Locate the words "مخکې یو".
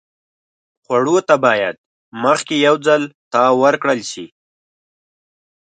2.23-2.75